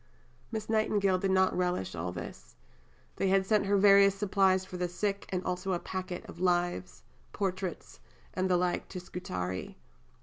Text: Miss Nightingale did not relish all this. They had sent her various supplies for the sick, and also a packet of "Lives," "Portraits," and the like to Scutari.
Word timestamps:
Miss 0.51 0.67
Nightingale 0.67 1.19
did 1.19 1.29
not 1.29 1.55
relish 1.55 1.93
all 1.93 2.11
this. 2.11 2.55
They 3.17 3.27
had 3.27 3.45
sent 3.45 3.67
her 3.67 3.77
various 3.77 4.15
supplies 4.15 4.65
for 4.65 4.75
the 4.77 4.89
sick, 4.89 5.27
and 5.29 5.43
also 5.43 5.73
a 5.73 5.79
packet 5.79 6.25
of 6.25 6.39
"Lives," 6.39 7.03
"Portraits," 7.33 7.99
and 8.33 8.49
the 8.49 8.57
like 8.57 8.89
to 8.89 8.99
Scutari. 8.99 9.77